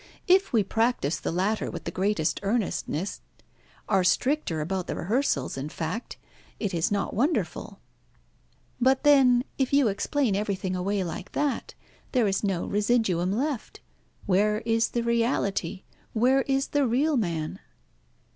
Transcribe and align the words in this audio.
If 0.25 0.51
we 0.51 0.63
practise 0.63 1.19
the 1.19 1.31
latter 1.31 1.69
with 1.69 1.83
the 1.83 1.91
greatest 1.91 2.39
earnestness, 2.41 3.21
are 3.87 4.03
stricter 4.03 4.59
about 4.59 4.87
the 4.87 4.95
rehearsals, 4.95 5.57
in 5.57 5.69
fact, 5.69 6.17
it 6.59 6.73
is 6.73 6.91
not 6.91 7.13
wonderful." 7.13 7.79
"But 8.79 9.03
then, 9.03 9.43
if 9.59 9.71
you 9.71 9.89
explain 9.89 10.35
everything 10.35 10.75
away 10.75 11.03
like 11.03 11.33
that, 11.33 11.75
there 12.13 12.25
is 12.25 12.43
no 12.43 12.65
residuum 12.65 13.31
left. 13.31 13.79
Where 14.25 14.61
is 14.61 14.87
the 14.89 15.03
reality? 15.03 15.83
Where 16.13 16.41
is 16.47 16.69
the 16.69 16.87
real 16.87 17.15
man?" 17.15 17.59